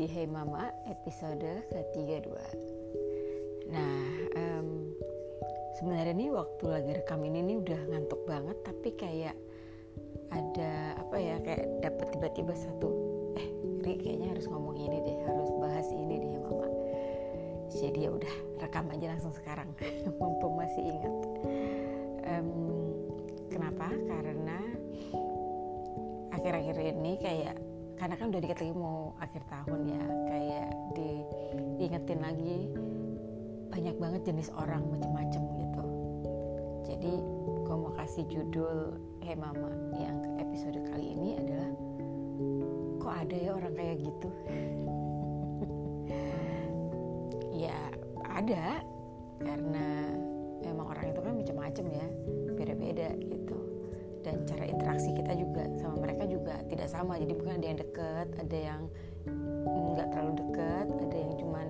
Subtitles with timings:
[0.00, 2.32] di Hey Mama episode ke-32
[3.68, 4.00] Nah
[4.32, 4.96] um,
[5.76, 9.36] sebenarnya nih waktu lagi rekam ini nih udah ngantuk banget Tapi kayak
[10.32, 12.88] ada apa ya kayak dapet tiba-tiba satu
[13.36, 13.44] Eh
[13.84, 16.72] Ri kayaknya harus ngomong ini deh Harus bahas ini deh Mama.
[17.76, 19.68] Jadi ya udah rekam aja langsung sekarang
[20.16, 21.16] Mumpung masih ingat.
[22.24, 22.48] Um,
[23.52, 23.92] Kenapa?
[24.08, 24.64] Karena
[26.32, 27.69] akhir-akhir ini kayak
[28.00, 31.20] karena kan udah dikit mau akhir tahun ya kayak di,
[31.76, 32.72] diingetin lagi
[33.68, 35.84] banyak banget jenis orang macam-macam gitu.
[36.88, 37.12] Jadi
[37.68, 39.68] gue mau kasih judul Hey Mama
[40.00, 41.70] yang episode kali ini adalah
[43.04, 44.30] kok ada ya orang kayak gitu?
[47.60, 47.76] Ya
[48.24, 48.80] ada
[49.44, 50.16] karena
[50.64, 52.06] memang orang itu kan macam-macam ya
[52.56, 53.69] beda-beda gitu
[54.20, 57.16] dan cara interaksi kita juga sama mereka juga tidak sama.
[57.16, 58.80] Jadi bukan ada yang deket ada yang
[59.96, 61.66] nggak terlalu deket ada yang cuman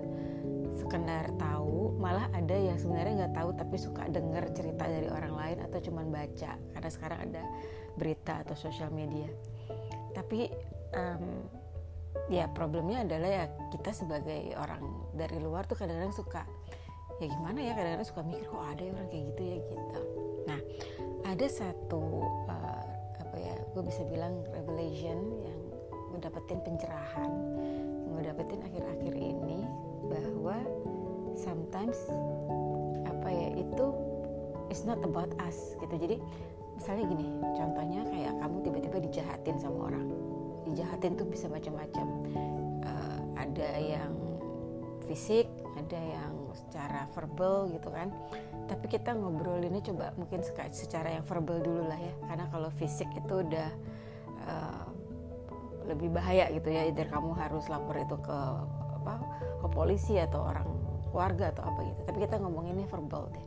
[0.75, 1.95] sekedar tahu.
[2.01, 6.07] Malah ada yang sebenarnya nggak tahu tapi suka denger cerita dari orang lain atau cuman
[6.09, 6.51] baca.
[6.57, 7.43] Karena sekarang ada
[7.95, 9.27] berita atau sosial media.
[10.11, 10.49] Tapi
[10.95, 11.45] um,
[12.27, 14.83] ya problemnya adalah ya kita sebagai orang
[15.15, 16.43] dari luar tuh kadang-kadang suka
[17.21, 17.73] ya gimana ya?
[17.77, 19.57] Kadang-kadang suka mikir kok ada ya orang kayak gitu ya?
[19.61, 20.01] Gitu.
[20.49, 20.59] Nah
[21.31, 22.85] ada satu uh,
[23.23, 25.59] apa ya gue bisa bilang revelation yang
[26.11, 27.31] gue dapetin pencerahan
[28.03, 29.63] yang gue dapetin akhir-akhir ini
[30.11, 30.59] bahwa
[31.39, 31.95] sometimes
[33.07, 33.85] apa ya itu
[34.67, 35.95] it's not about us gitu.
[35.95, 36.19] Jadi
[36.75, 40.07] misalnya gini contohnya kayak kamu tiba-tiba dijahatin sama orang.
[40.67, 42.07] Dijahatin tuh bisa macam-macam.
[42.83, 44.11] Uh, ada yang
[45.07, 45.47] fisik
[45.79, 48.11] ada yang secara verbal gitu kan
[48.71, 50.39] tapi kita ngobrolinnya coba mungkin
[50.71, 52.15] secara yang verbal dulu lah ya.
[52.23, 53.69] Karena kalau fisik itu udah
[54.47, 54.87] uh,
[55.91, 56.87] lebih bahaya gitu ya.
[56.87, 58.39] Either kamu harus lapor itu ke
[59.03, 59.19] apa
[59.59, 60.71] ke polisi atau orang
[61.11, 61.99] keluarga atau apa gitu.
[62.07, 63.45] Tapi kita ngomonginnya verbal deh.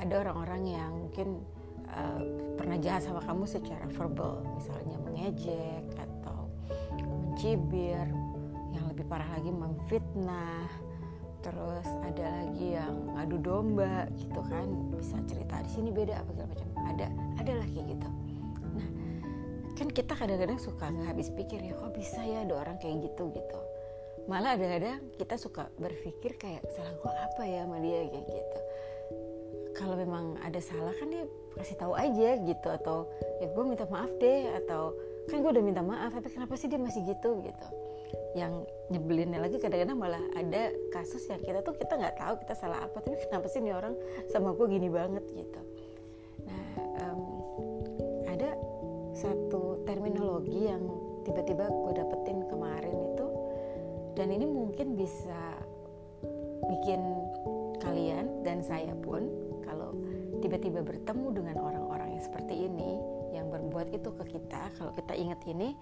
[0.00, 1.44] Ada orang-orang yang mungkin
[1.92, 2.22] uh,
[2.56, 4.40] pernah jahat sama kamu secara verbal.
[4.56, 6.48] Misalnya mengejek atau
[7.04, 8.08] mencibir.
[8.72, 10.87] Yang lebih parah lagi memfitnah
[11.48, 14.68] terus ada lagi yang ngadu domba gitu kan.
[14.92, 16.68] Bisa cerita di sini beda apa segala macam.
[16.92, 17.06] Ada
[17.40, 18.08] ada lagi gitu.
[18.76, 18.88] Nah
[19.72, 23.32] kan kita kadang-kadang suka nggak habis pikir ya kok bisa ya ada orang kayak gitu
[23.32, 23.60] gitu.
[24.28, 28.04] Malah ada-ada kita suka berpikir kayak salah gua apa ya sama dia?
[28.12, 28.58] kayak gitu.
[29.72, 31.24] Kalau memang ada salah kan dia
[31.56, 33.08] kasih tahu aja gitu atau
[33.40, 34.94] ya gue minta maaf deh atau
[35.26, 37.42] kan gue udah minta maaf tapi kenapa sih dia masih gitu?
[37.42, 37.66] gitu
[38.36, 42.84] yang nyebelinnya lagi kadang-kadang malah ada kasus yang kita tuh kita nggak tahu kita salah
[42.84, 43.94] apa tapi kenapa sih nih orang
[44.32, 45.60] sama gue gini banget gitu.
[46.44, 46.66] Nah
[47.04, 47.20] um,
[48.28, 48.54] ada
[49.12, 50.82] satu terminologi yang
[51.26, 53.26] tiba-tiba gue dapetin kemarin itu
[54.16, 55.60] dan ini mungkin bisa
[56.68, 57.00] bikin
[57.80, 59.28] kalian dan saya pun
[59.64, 59.94] kalau
[60.40, 65.40] tiba-tiba bertemu dengan orang-orang yang seperti ini yang berbuat itu ke kita kalau kita ingat
[65.46, 65.78] ini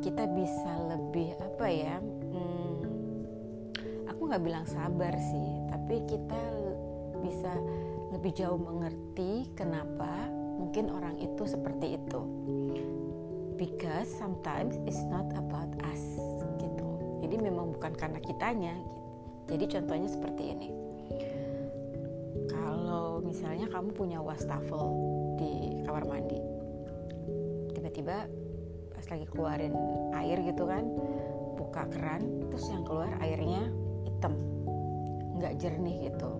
[0.00, 2.76] kita bisa lebih apa ya hmm,
[4.08, 6.40] aku nggak bilang sabar sih tapi kita
[7.20, 7.52] bisa
[8.14, 12.20] lebih jauh mengerti kenapa mungkin orang itu seperti itu.
[13.58, 16.02] Because sometimes it's not about us
[16.62, 16.88] gitu.
[17.26, 19.02] Jadi memang bukan karena kitanya gitu.
[19.54, 20.68] jadi contohnya seperti ini.
[22.50, 24.94] Kalau misalnya kamu punya wastafel
[25.38, 26.53] di kamar mandi
[27.94, 28.26] tiba-tiba
[28.90, 29.74] pas lagi keluarin
[30.18, 30.82] air gitu kan
[31.54, 33.70] buka keran terus yang keluar airnya
[34.02, 34.34] hitam
[35.38, 36.30] nggak jernih gitu.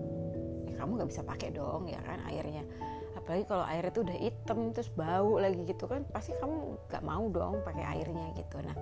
[0.67, 2.67] Ya, kamu nggak bisa pakai dong ya kan airnya.
[3.15, 7.23] Apalagi kalau air itu udah hitam terus bau lagi gitu kan pasti kamu nggak mau
[7.31, 8.59] dong pakai airnya gitu.
[8.59, 8.75] Nah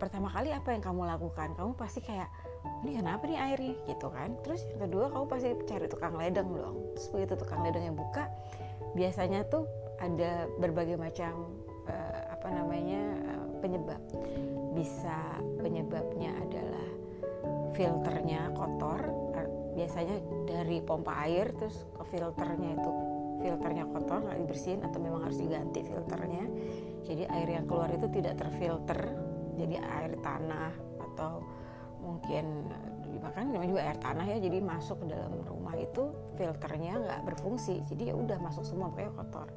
[0.00, 1.52] pertama kali apa yang kamu lakukan?
[1.52, 2.32] Kamu pasti kayak
[2.82, 3.76] ini kenapa nih airnya?
[3.92, 4.40] gitu kan.
[4.40, 6.76] Terus yang kedua kamu pasti cari tukang ledeng dong.
[6.96, 8.32] Terus begitu tukang ledeng yang buka
[8.92, 9.64] biasanya tuh
[10.02, 11.46] ada berbagai macam
[11.86, 14.02] uh, apa namanya uh, penyebab.
[14.74, 16.88] Bisa penyebabnya adalah
[17.72, 19.22] filternya kotor
[19.72, 22.92] biasanya dari pompa air terus ke filternya itu
[23.40, 26.44] filternya kotor nggak dibersihin atau memang harus diganti filternya.
[27.02, 29.00] Jadi air yang keluar itu tidak terfilter
[29.58, 30.72] jadi air tanah
[31.12, 31.42] atau
[32.02, 32.68] mungkin
[33.22, 37.82] bahkan namanya juga air tanah ya jadi masuk ke dalam rumah itu filternya nggak berfungsi.
[37.88, 39.48] Jadi ya udah masuk semua kayak kotor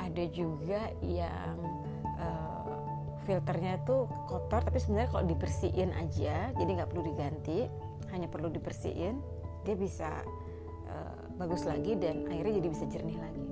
[0.00, 1.56] ada juga yang
[2.20, 2.76] uh,
[3.24, 7.66] filternya itu kotor tapi sebenarnya kalau dibersihin aja jadi nggak perlu diganti
[8.14, 9.18] hanya perlu dibersihin
[9.66, 10.22] dia bisa
[10.86, 13.44] uh, bagus lagi dan airnya jadi bisa jernih lagi.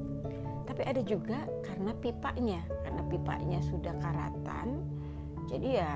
[0.65, 4.81] Tapi ada juga karena pipanya karena pipanya sudah karatan
[5.47, 5.93] jadi ya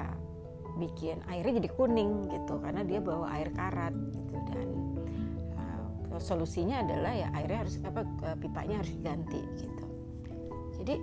[0.79, 4.69] bikin airnya jadi kuning gitu karena dia bawa air karat gitu dan
[5.59, 8.07] uh, solusinya adalah ya airnya harus apa
[8.39, 9.78] pipanya harus diganti gitu
[10.79, 10.95] jadi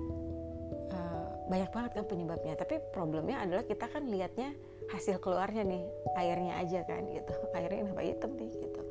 [0.92, 2.54] uh, banyak banget kan penyebabnya.
[2.56, 4.56] Tapi problemnya adalah kita kan lihatnya
[4.90, 5.84] hasil keluarnya nih
[6.18, 7.34] airnya aja kan gitu.
[7.58, 8.82] Airnya kenapa hitam nih gitu.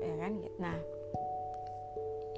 [0.00, 0.32] Ya kan?
[0.60, 0.76] Nah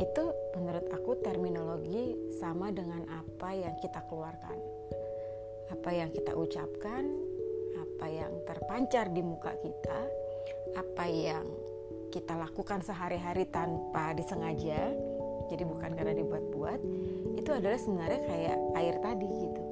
[0.01, 0.25] itu
[0.57, 4.57] menurut aku terminologi sama dengan apa yang kita keluarkan.
[5.73, 7.05] Apa yang kita ucapkan
[7.73, 9.99] apa yang terpancar di muka kita
[10.75, 11.47] apa yang
[12.13, 14.93] kita lakukan sehari-hari tanpa disengaja
[15.51, 16.81] jadi bukan karena dibuat-buat
[17.39, 19.63] itu adalah sebenarnya kayak air tadi gitu.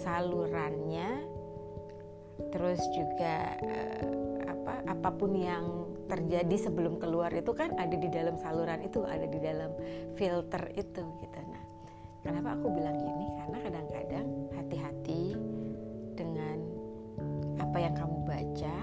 [0.00, 1.10] Salurannya
[2.50, 5.64] terus juga uh, apa apa pun yang
[6.08, 9.70] terjadi sebelum keluar itu kan ada di dalam saluran itu ada di dalam
[10.18, 11.38] filter itu gitu.
[11.46, 11.62] Nah
[12.24, 15.22] kenapa aku bilang gini karena kadang-kadang hati-hati
[16.18, 16.58] dengan
[17.60, 18.76] apa yang kamu baca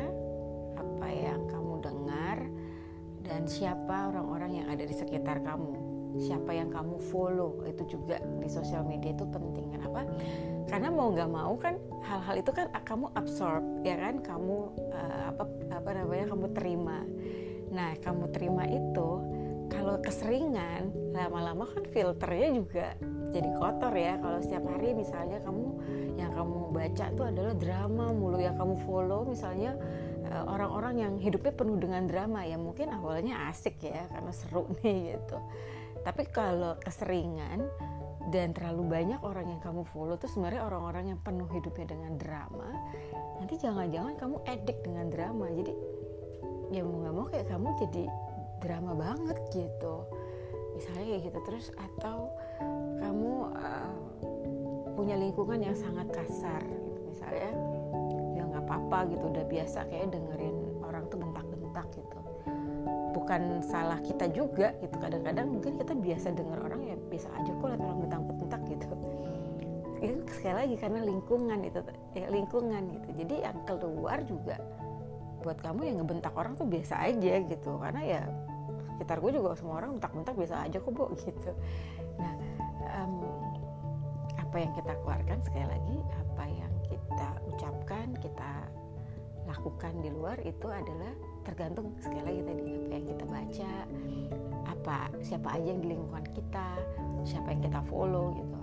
[0.77, 2.37] apa yang kamu dengar
[3.27, 5.86] dan siapa orang-orang yang ada di sekitar kamu
[6.17, 7.63] siapa yang kamu follow.
[7.65, 9.73] Itu juga di sosial media itu penting.
[9.73, 10.05] Kenapa?
[10.67, 14.19] Karena mau nggak mau kan hal-hal itu kan kamu absorb ya kan?
[14.19, 14.57] Kamu
[14.91, 16.99] uh, apa apa namanya kamu terima.
[17.71, 19.09] Nah kamu terima itu
[19.67, 22.87] kalau keseringan lama-lama kan filternya juga
[23.31, 24.19] jadi kotor ya.
[24.19, 25.67] Kalau setiap hari misalnya kamu
[26.15, 28.39] yang kamu baca itu adalah drama mulu.
[28.39, 29.75] Yang kamu follow misalnya
[30.27, 32.43] eh, orang-orang yang hidupnya penuh dengan drama.
[32.47, 35.39] Ya mungkin awalnya asik ya karena seru nih gitu
[36.03, 37.65] tapi kalau keseringan
[38.27, 42.69] dan terlalu banyak orang yang kamu follow tuh sebenarnya orang-orang yang penuh hidupnya dengan drama
[43.39, 45.45] nanti jangan-jangan kamu edik dengan drama.
[45.53, 45.73] Jadi
[46.73, 48.03] ya mau nggak mau kayak kamu jadi
[48.59, 49.95] drama banget gitu.
[50.75, 52.17] Misalnya kayak gitu terus atau
[53.01, 53.93] kamu uh,
[54.97, 56.99] punya lingkungan yang sangat kasar gitu.
[57.07, 57.49] Misalnya
[58.35, 59.23] ya nggak apa-apa gitu.
[59.31, 62.26] Udah biasa kayak dengerin orang tuh bentak-bentak gitu
[63.17, 64.93] bukan salah kita juga gitu.
[65.01, 68.85] Kadang-kadang mungkin kita biasa dengar orang ya biasa aja kok lihat orang bentak-bentak gitu.
[69.97, 71.79] Itu sekali lagi karena lingkungan itu
[72.13, 73.09] ya, lingkungan gitu.
[73.25, 74.61] Jadi yang keluar juga
[75.41, 77.71] buat kamu yang ngebentak orang tuh biasa aja gitu.
[77.81, 78.21] Karena ya
[78.93, 81.51] sekitar gue juga semua orang bentak-bentak biasa aja kok bu gitu.
[82.21, 82.33] Nah
[83.01, 83.13] um,
[84.37, 88.51] apa yang kita keluarkan sekali lagi apa yang kita ucapkan kita
[89.47, 91.13] lakukan di luar itu adalah
[91.47, 93.71] tergantung sekali lagi tadi apa yang kita baca
[94.67, 96.67] apa siapa aja yang di lingkungan kita
[97.23, 98.59] siapa yang kita follow gitu.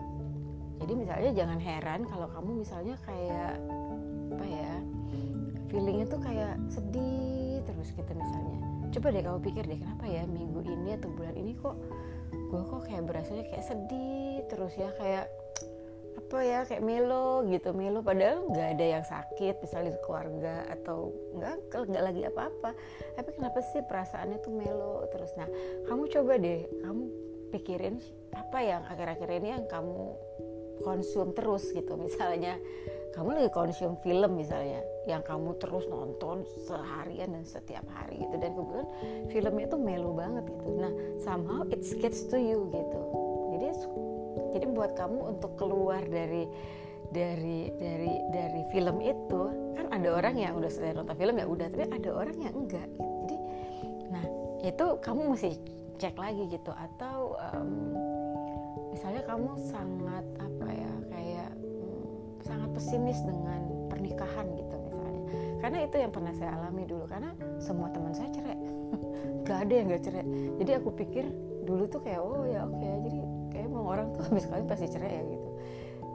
[0.84, 3.56] Jadi misalnya jangan heran kalau kamu misalnya kayak
[4.36, 4.72] apa ya
[5.72, 8.58] feelingnya tuh kayak sedih terus gitu misalnya.
[8.92, 11.76] Coba deh kamu pikir deh kenapa ya minggu ini atau bulan ini kok
[12.34, 15.26] gue kok kayak berasanya kayak sedih terus ya kayak
[16.34, 18.02] apa ya kayak melo gitu melo.
[18.02, 22.74] Padahal nggak ada yang sakit misalnya di keluarga atau nggak nggak lagi apa-apa.
[23.14, 25.06] Tapi kenapa sih perasaannya tuh melo?
[25.14, 25.46] Terus nah
[25.86, 27.02] kamu coba deh kamu
[27.54, 28.02] pikirin
[28.34, 30.18] apa yang akhir-akhir ini yang kamu
[30.82, 31.94] konsum terus gitu.
[31.94, 32.58] Misalnya
[33.14, 38.42] kamu lagi konsum film misalnya yang kamu terus nonton seharian dan setiap hari gitu.
[38.42, 38.88] Dan kebetulan
[39.30, 40.66] filmnya itu melo banget gitu.
[40.82, 40.92] Nah
[41.22, 43.02] somehow it gets to you gitu.
[43.54, 43.70] Jadi
[44.54, 46.46] jadi buat kamu untuk keluar dari
[47.14, 49.42] dari dari dari film itu
[49.78, 52.88] kan ada orang yang udah selesai nonton film ya udah tapi ada orang yang enggak.
[52.98, 53.36] Jadi
[54.10, 54.24] nah
[54.62, 55.50] itu kamu mesti
[55.98, 56.70] cek lagi gitu.
[56.74, 57.70] Atau um,
[58.90, 62.02] misalnya kamu sangat apa ya kayak um,
[62.42, 65.22] sangat pesimis dengan pernikahan gitu misalnya.
[65.62, 67.30] Karena itu yang pernah saya alami dulu karena
[67.62, 68.58] semua teman saya cerai.
[69.44, 70.24] Gak ada yang gak cerai.
[70.56, 71.28] Jadi aku pikir
[71.64, 72.94] dulu tuh kayak oh ya oke okay.
[73.08, 73.20] jadi
[73.54, 75.48] kayak mau orang tuh habis kawin pasti cerai ya gitu.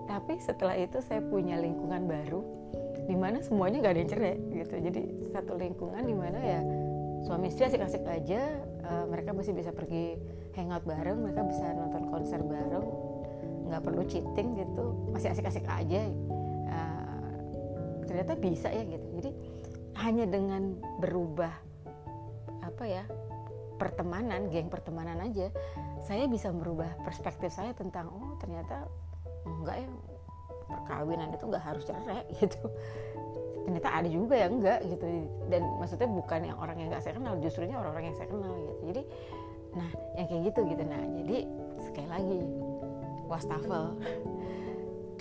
[0.09, 2.41] Tapi setelah itu saya punya lingkungan baru
[3.09, 4.75] di mana semuanya gak ada yang cerai gitu.
[4.77, 6.61] Jadi satu lingkungan di mana ya
[7.23, 8.41] suami istri asik-asik aja
[8.85, 10.19] uh, mereka masih bisa pergi
[10.55, 12.85] hangout bareng mereka bisa nonton konser bareng
[13.69, 14.85] nggak perlu cheating gitu.
[15.13, 16.03] Masih asik-asik aja
[16.67, 17.31] uh,
[18.05, 19.07] ternyata bisa ya gitu.
[19.21, 19.29] Jadi
[19.99, 21.53] hanya dengan berubah
[22.63, 23.03] apa ya
[23.79, 25.47] pertemanan geng pertemanan aja
[26.09, 28.89] saya bisa merubah perspektif saya tentang oh ternyata
[29.45, 29.89] enggak ya
[30.65, 32.65] perkawinan itu nggak harus cerai gitu.
[33.69, 35.05] Ternyata ada juga yang enggak gitu.
[35.53, 38.73] Dan maksudnya bukan yang orang yang nggak saya kenal justru orang-orang yang saya kenal gitu.
[38.89, 39.01] Jadi
[39.69, 40.83] nah yang kayak gitu gitu.
[40.89, 41.37] Nah jadi
[41.77, 42.39] sekali lagi
[43.29, 43.93] wastafel.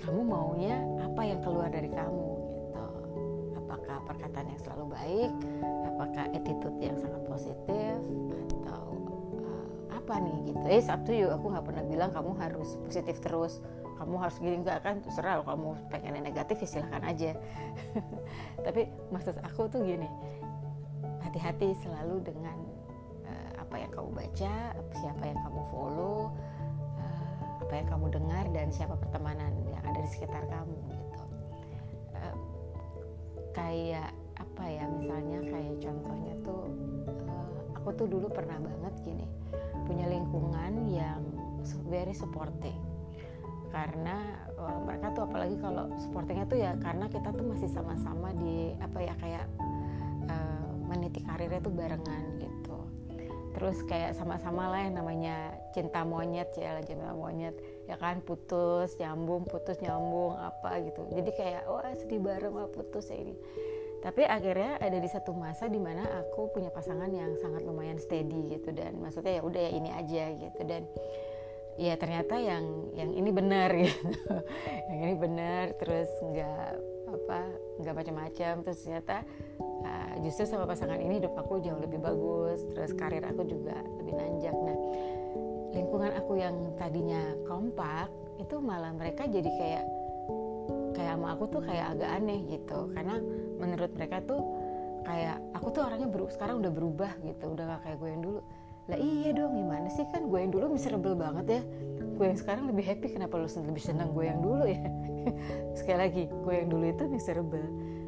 [0.01, 2.85] Kamu maunya apa yang keluar dari kamu gitu?
[3.61, 5.31] Apakah perkataan yang selalu baik?
[5.85, 8.01] Apakah attitude yang sangat positif
[10.09, 10.65] apa nih gitu.
[10.65, 13.61] Eh to you aku nggak pernah bilang kamu harus positif terus.
[14.01, 15.05] Kamu harus gini enggak kan?
[15.05, 17.37] Terserah kamu pengen negatif ya silahkan aja.
[18.65, 20.09] Tapi maksud aku tuh gini
[21.21, 22.57] hati-hati selalu dengan
[23.21, 24.53] uh, apa yang kamu baca
[24.97, 26.33] siapa yang kamu follow
[26.97, 31.23] uh, apa yang kamu dengar dan siapa pertemanan yang ada di sekitar kamu gitu.
[32.17, 32.35] Uh,
[33.53, 34.09] kayak
[34.41, 36.65] apa ya misalnya kayak contohnya tuh
[37.29, 39.29] uh, aku tuh dulu pernah banget gini
[39.89, 41.25] punya lingkungan yang
[41.89, 42.77] very supporting
[43.73, 44.21] karena
[44.57, 48.97] uh, mereka tuh apalagi kalau supportingnya tuh ya karena kita tuh masih sama-sama di apa
[49.01, 49.45] ya kayak
[50.29, 52.77] uh, meniti karirnya tuh barengan gitu.
[53.53, 57.53] Terus kayak sama-sama lah yang namanya cinta monyet ya lah cinta monyet
[57.85, 58.25] ya kan?
[58.25, 61.05] Putus nyambung putus nyambung apa gitu.
[61.13, 63.37] Jadi kayak wah sedih bareng wah putus ya ini
[63.99, 68.47] tapi akhirnya ada di satu masa di mana aku punya pasangan yang sangat lumayan steady
[68.47, 70.87] gitu dan maksudnya ya udah ya ini aja gitu dan
[71.79, 74.11] ya ternyata yang yang ini benar gitu.
[74.91, 76.71] Yang ini benar terus nggak
[77.07, 77.39] apa
[77.79, 78.53] nggak macam-macam.
[78.67, 79.23] Terus ternyata
[79.87, 84.13] uh, justru sama pasangan ini hidup aku jauh lebih bagus terus karir aku juga lebih
[84.15, 84.55] nanjak.
[84.55, 84.77] Nah
[85.71, 89.85] lingkungan aku yang tadinya kompak itu malah mereka jadi kayak
[90.99, 92.91] kayak sama aku tuh kayak agak aneh gitu.
[92.91, 93.15] Karena
[93.59, 94.41] menurut mereka tuh
[95.03, 98.39] kayak aku tuh orangnya baru sekarang udah berubah gitu udah gak kayak gue yang dulu.
[98.89, 100.05] Lah iya dong gimana sih?
[100.09, 101.61] Kan gue yang dulu miserable banget ya.
[102.17, 104.81] Gue yang sekarang lebih happy kenapa lu lebih senang gue yang dulu ya?
[105.77, 107.67] Sekali lagi gue yang dulu itu miserable.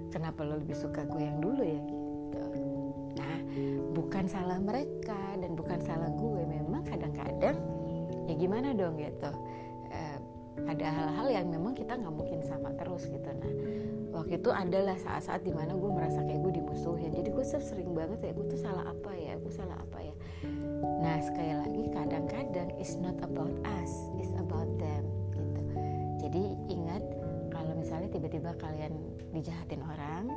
[0.09, 1.79] Kenapa lo lebih suka gue yang dulu ya?
[1.85, 2.43] Gitu.
[3.17, 3.35] Nah
[3.93, 6.41] bukan salah mereka dan bukan salah gue.
[6.49, 7.57] Memang kadang-kadang
[8.25, 9.31] ya gimana dong gitu.
[9.93, 10.17] Eh,
[10.65, 13.29] ada hal-hal yang memang kita nggak mungkin sama terus gitu.
[13.29, 13.53] Nah
[14.11, 18.19] waktu itu adalah saat-saat di mana gue merasa kayak gue dimusuhin jadi gue sering banget
[18.27, 20.15] ya gue tuh salah apa ya gue salah apa ya
[20.81, 25.61] Nah sekali lagi kadang-kadang it's not about us, it's about them gitu.
[26.25, 27.03] Jadi ingat
[27.53, 28.93] kalau misalnya tiba-tiba kalian
[29.33, 30.29] dijahatin orang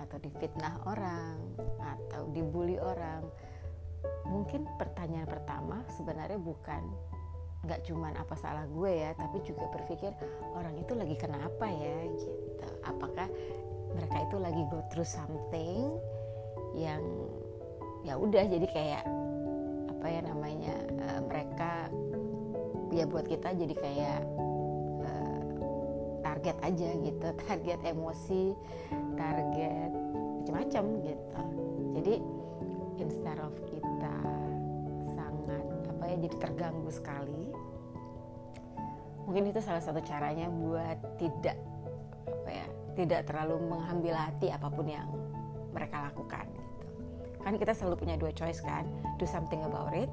[0.00, 1.36] atau difitnah orang
[1.80, 3.24] atau dibully orang,
[4.28, 6.84] mungkin pertanyaan pertama sebenarnya bukan
[7.64, 10.12] nggak cuman apa salah gue ya, tapi juga berpikir
[10.52, 12.66] orang itu lagi kenapa ya gitu.
[12.84, 13.28] Apakah
[13.94, 15.96] mereka itu lagi go through something
[16.74, 17.00] yang
[18.04, 19.04] ya udah jadi kayak
[19.88, 21.88] apa ya namanya uh, mereka
[22.92, 24.20] ya buat kita jadi kayak
[25.00, 25.42] uh,
[26.20, 28.52] target aja gitu target emosi
[29.16, 29.90] target
[30.44, 31.42] macam-macam gitu
[31.96, 32.14] jadi
[33.00, 34.16] instead of kita
[35.16, 37.53] sangat apa ya jadi terganggu sekali
[39.24, 41.56] mungkin itu salah satu caranya buat tidak
[42.28, 45.08] apa ya tidak terlalu mengambil hati apa pun yang
[45.74, 46.46] mereka lakukan
[47.44, 48.88] kan kita selalu punya dua choice kan
[49.20, 50.08] do something about it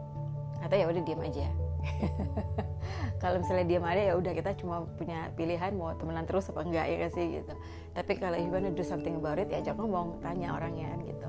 [0.61, 1.47] atau ya udah diam aja.
[3.21, 6.85] Kalau misalnya diam aja ya udah kita cuma punya pilihan mau temenan terus apa enggak
[6.85, 7.53] ya sih gitu.
[7.97, 11.27] Tapi kalau you wanna do something about it ya ajak ngomong tanya orangnya gitu.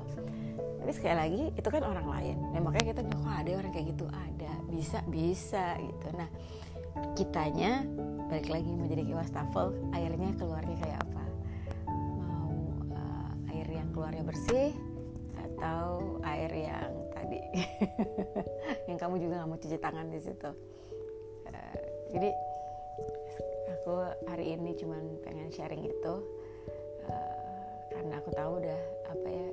[0.81, 2.37] Tapi sekali lagi itu kan orang lain.
[2.53, 4.05] Nah makanya kita oh ada orang kayak gitu?
[4.09, 4.53] Ada.
[4.69, 6.07] Bisa bisa gitu.
[6.13, 6.29] Nah
[7.17, 7.85] kitanya
[8.29, 11.23] balik lagi mau jadi wastafel airnya keluarnya kayak apa?
[12.17, 12.49] Mau
[12.93, 14.71] uh, air yang keluarnya bersih
[15.37, 17.41] atau air yang tadi?
[18.89, 20.51] Yang kamu juga nggak mau cuci tangan di situ.
[21.49, 21.77] Uh,
[22.13, 22.29] jadi
[23.79, 23.93] aku
[24.29, 26.13] hari ini cuman pengen sharing itu
[27.09, 28.81] uh, karena aku tahu udah
[29.11, 29.47] apa ya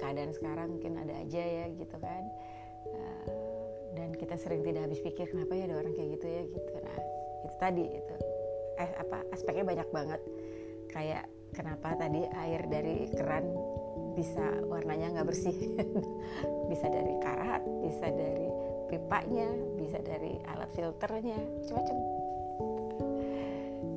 [0.00, 2.24] keadaan sekarang mungkin ada aja ya gitu kan
[4.16, 6.42] kita sering tidak habis pikir kenapa ya ada orang kayak gitu ya?
[6.48, 6.70] Gitu.
[6.80, 6.98] Nah
[7.46, 8.14] itu tadi itu.
[8.76, 10.20] Eh apa aspeknya banyak banget.
[10.92, 13.44] Kayak kenapa tadi air dari keran
[14.16, 15.56] bisa warnanya nggak bersih?
[16.72, 18.50] Bisa dari karat bisa dari
[18.90, 19.46] pipanya
[19.78, 21.96] bisa dari alat filternya macam-macam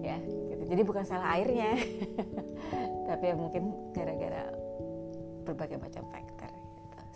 [0.05, 0.63] ya gitu.
[0.69, 1.77] jadi bukan salah airnya.
[3.09, 4.53] Tapi ya mungkin gara-gara
[5.45, 6.28] berbagai macam faktor.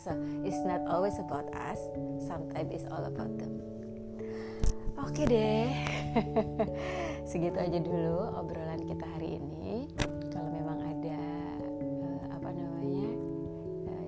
[0.04, 0.12] So
[0.44, 1.80] it's not always about us.
[2.28, 3.64] Sometimes it's all about them.
[5.00, 5.72] Oke okay deh.
[7.32, 9.88] Segitu aja dulu obrolan kita hari ini.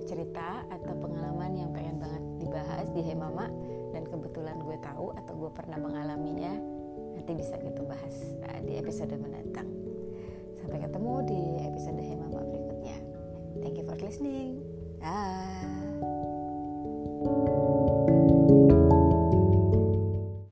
[0.06, 3.50] Cerita atau pengalaman yang pengen banget dibahas di Hey Mama
[3.90, 6.54] dan kebetulan gue tahu atau gue pernah mengalaminya
[7.18, 8.14] nanti bisa kita bahas
[8.46, 9.66] uh, di episode mendatang.
[10.62, 12.96] Sampai ketemu di episode Hey Mama berikutnya.
[13.60, 14.62] Thank you for listening.
[15.02, 15.85] Ah
[17.26, 17.75] Thank you.